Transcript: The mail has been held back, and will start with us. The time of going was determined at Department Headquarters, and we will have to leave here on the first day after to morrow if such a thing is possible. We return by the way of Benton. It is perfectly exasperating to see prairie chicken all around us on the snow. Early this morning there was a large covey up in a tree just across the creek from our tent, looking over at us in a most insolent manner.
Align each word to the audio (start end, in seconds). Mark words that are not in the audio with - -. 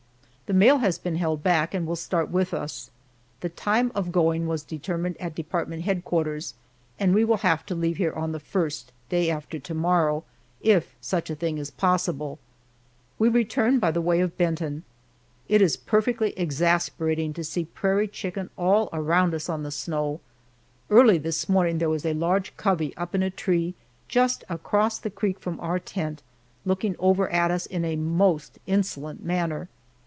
The 0.47 0.57
mail 0.59 0.79
has 0.79 0.97
been 0.97 1.15
held 1.15 1.41
back, 1.41 1.73
and 1.73 1.87
will 1.87 1.95
start 1.95 2.27
with 2.29 2.53
us. 2.53 2.91
The 3.39 3.47
time 3.47 3.89
of 3.95 4.11
going 4.11 4.47
was 4.47 4.63
determined 4.63 5.15
at 5.15 5.33
Department 5.33 5.83
Headquarters, 5.83 6.55
and 6.99 7.15
we 7.15 7.23
will 7.23 7.37
have 7.37 7.65
to 7.67 7.73
leave 7.73 7.95
here 7.95 8.11
on 8.11 8.33
the 8.33 8.39
first 8.41 8.91
day 9.07 9.29
after 9.29 9.59
to 9.59 9.73
morrow 9.73 10.25
if 10.59 10.93
such 10.99 11.29
a 11.29 11.35
thing 11.35 11.57
is 11.57 11.71
possible. 11.71 12.37
We 13.17 13.29
return 13.29 13.79
by 13.79 13.91
the 13.91 14.01
way 14.01 14.19
of 14.19 14.37
Benton. 14.37 14.83
It 15.47 15.61
is 15.61 15.77
perfectly 15.77 16.33
exasperating 16.37 17.31
to 17.35 17.45
see 17.45 17.63
prairie 17.63 18.09
chicken 18.09 18.49
all 18.57 18.89
around 18.91 19.33
us 19.33 19.47
on 19.47 19.63
the 19.63 19.71
snow. 19.71 20.19
Early 20.89 21.17
this 21.17 21.47
morning 21.47 21.77
there 21.77 21.87
was 21.89 22.05
a 22.05 22.13
large 22.13 22.57
covey 22.57 22.93
up 22.97 23.15
in 23.15 23.23
a 23.23 23.29
tree 23.29 23.73
just 24.09 24.43
across 24.49 24.99
the 24.99 25.09
creek 25.09 25.39
from 25.39 25.61
our 25.61 25.79
tent, 25.79 26.21
looking 26.65 26.97
over 26.99 27.29
at 27.31 27.51
us 27.51 27.65
in 27.67 27.85
a 27.85 27.95
most 27.95 28.59
insolent 28.67 29.23
manner. 29.23 29.69